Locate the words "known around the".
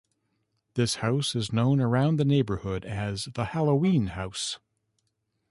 1.53-2.25